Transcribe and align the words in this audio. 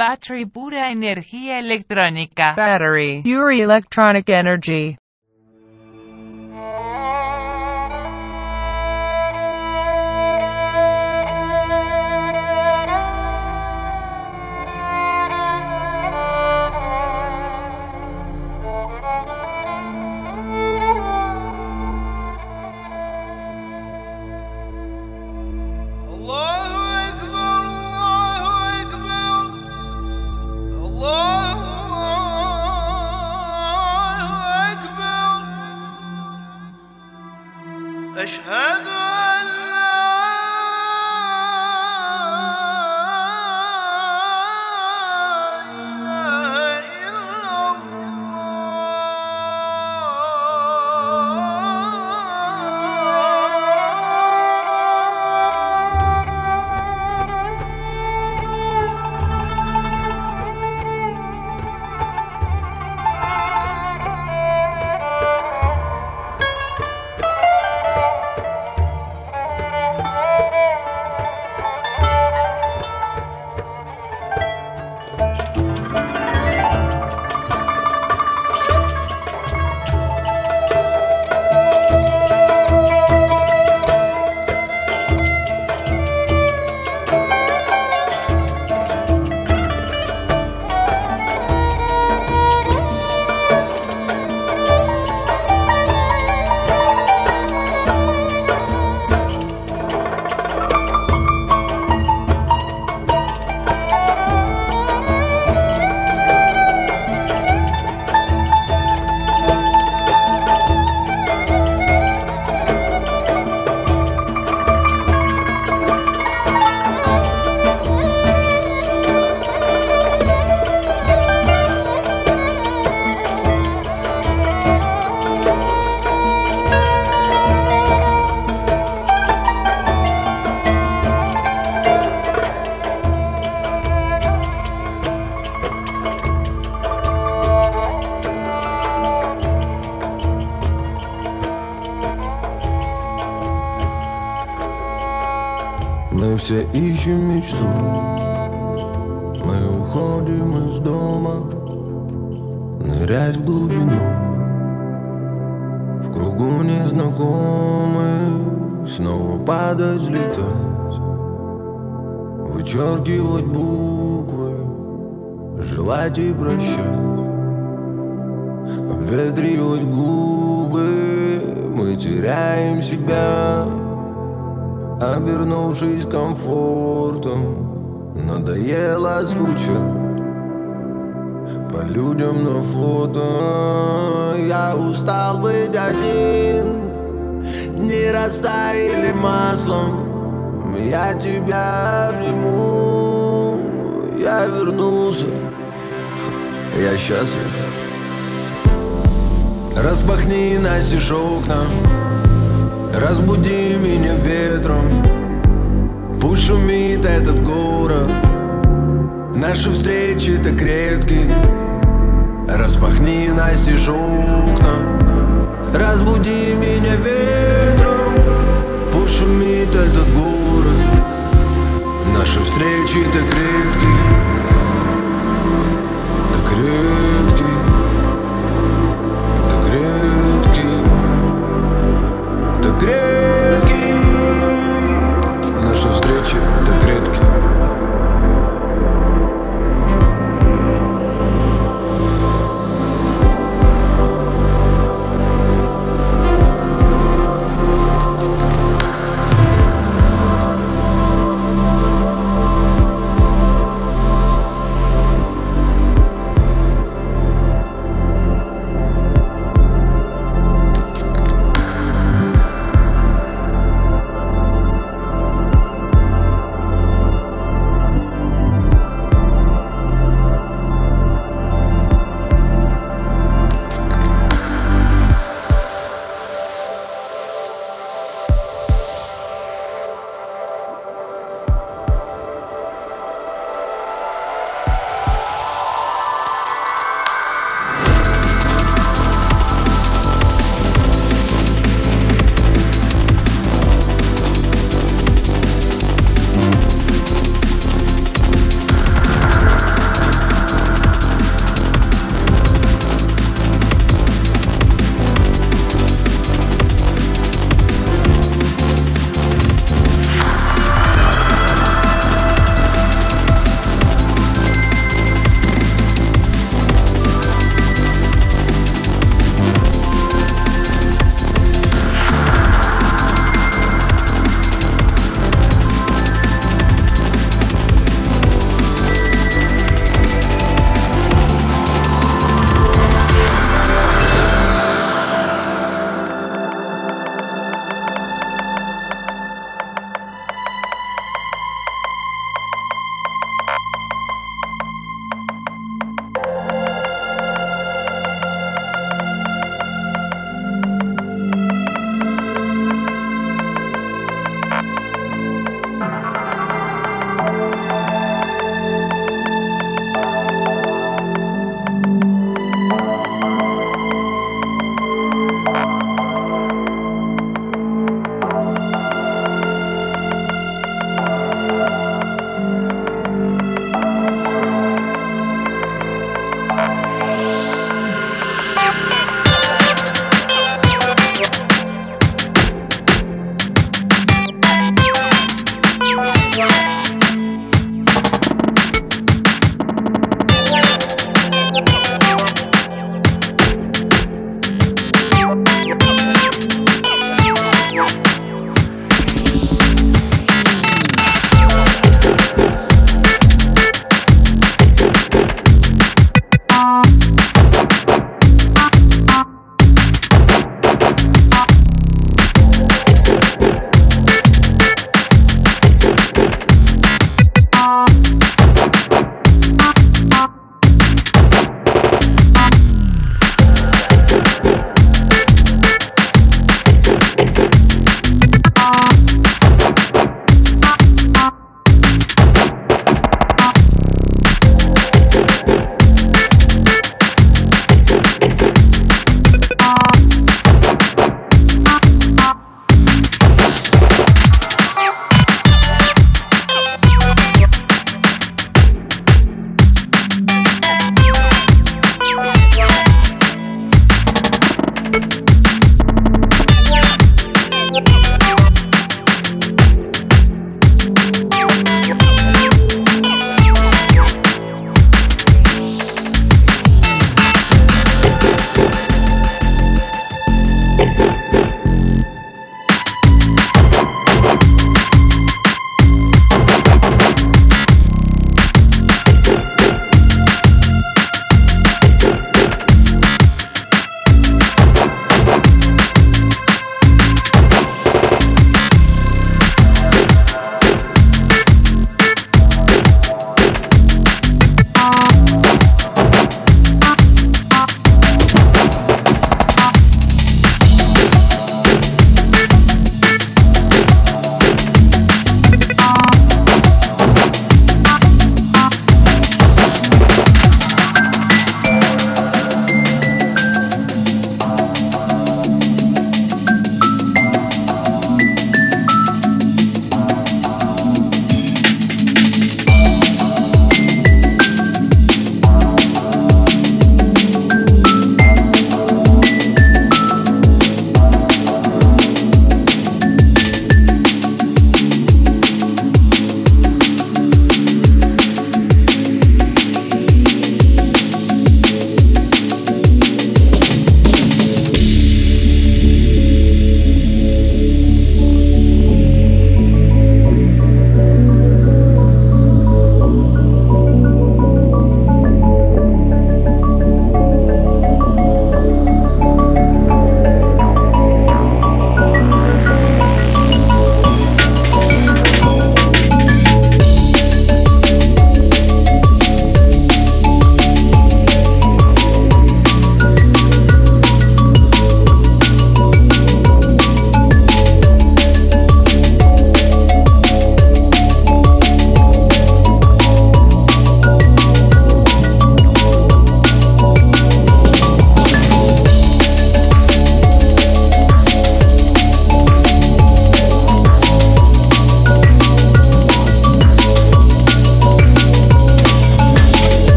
Battery 0.00 0.46
pura 0.46 0.90
energía 0.90 1.58
electrónica. 1.58 2.54
Battery. 2.56 3.20
Pure 3.22 3.60
electronic 3.60 4.30
energy. 4.30 4.96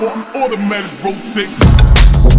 or 0.00 0.10
an 0.10 0.24
automatic 0.34 1.04
rotate. 1.04 2.33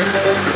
Görüşürüz. 0.00 0.49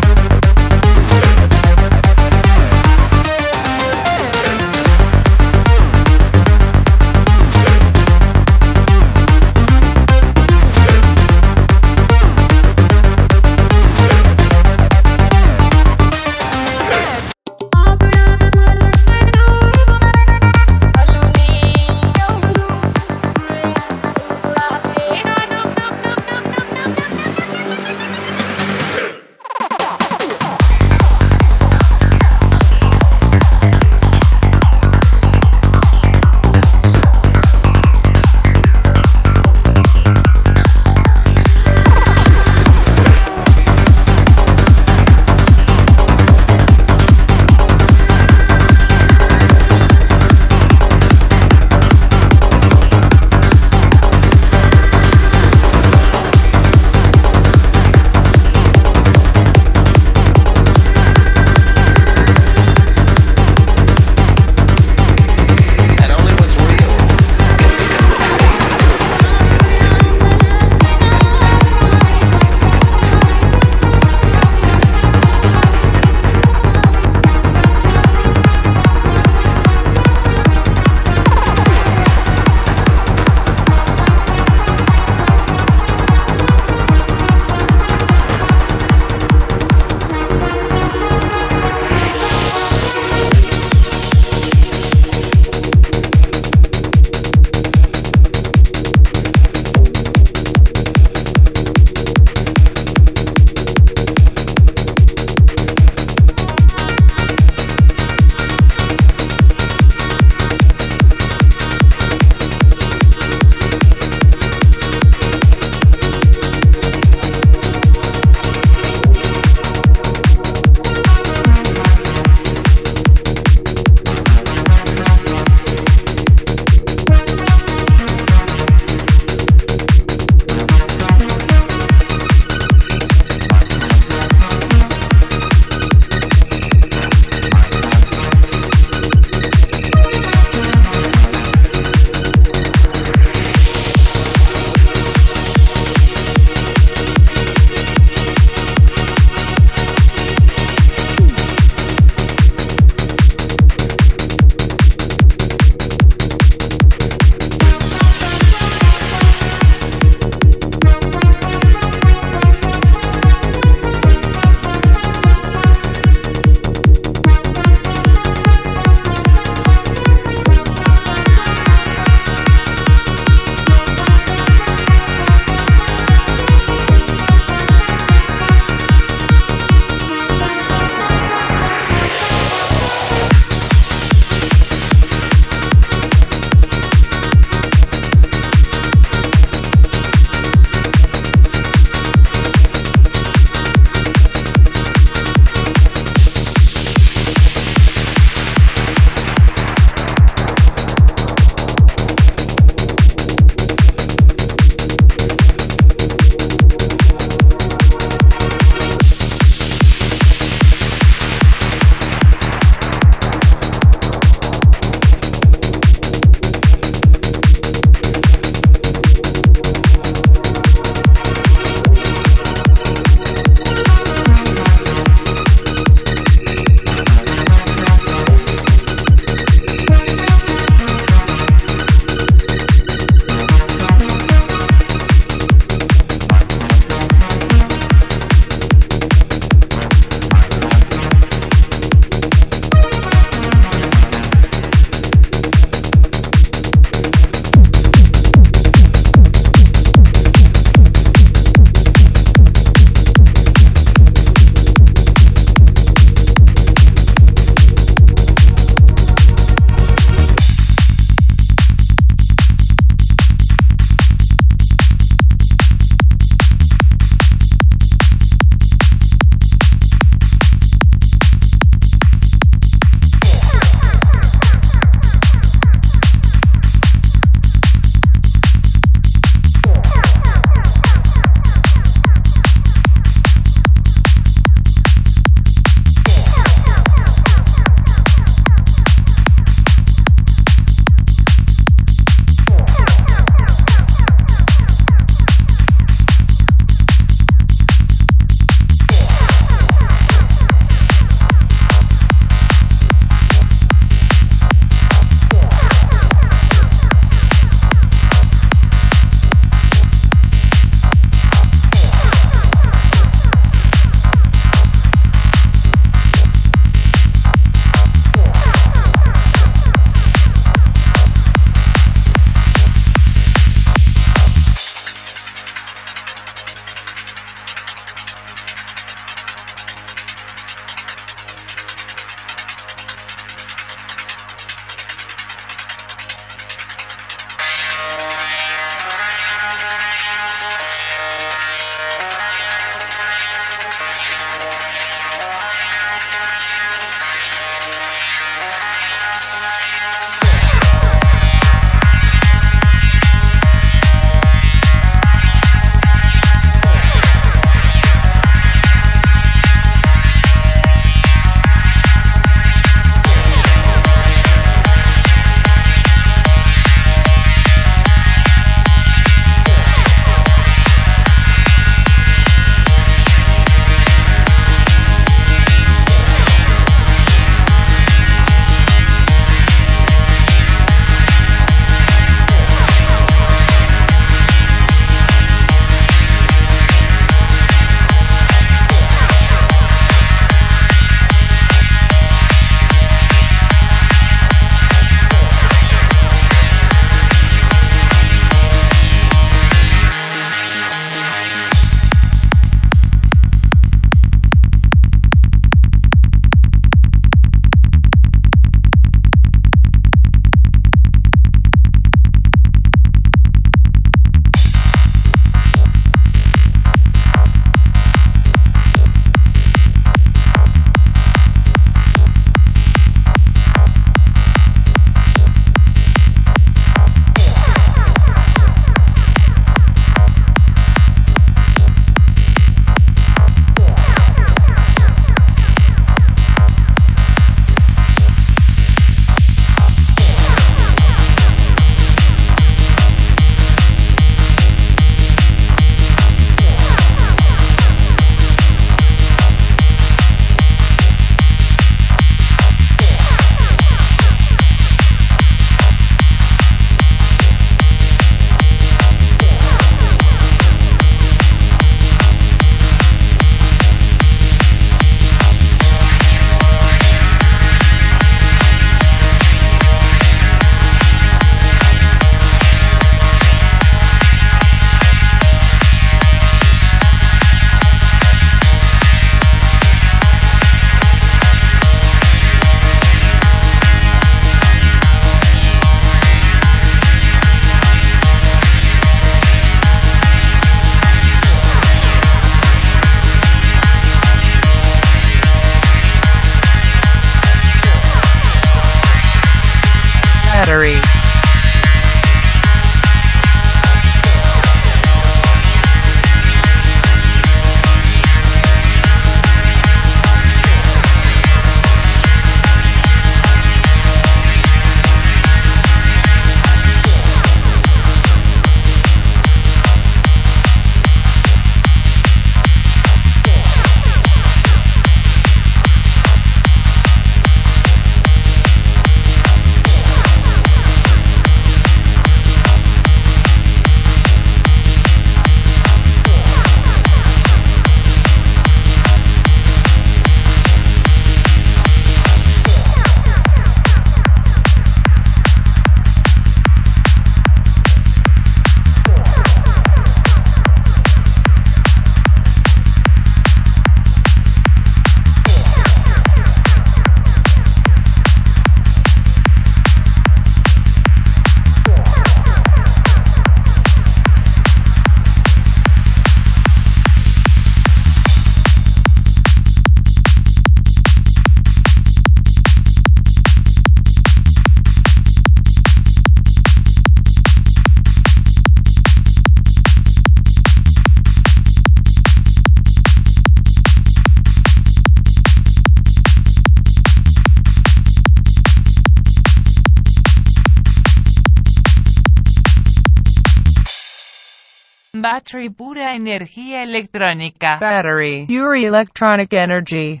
Battery 595.12 595.50
energía 595.94 596.62
electrónica. 596.62 597.58
Battery, 597.60 598.24
pure 598.26 598.56
electronic 598.66 599.34
energy. 599.34 600.00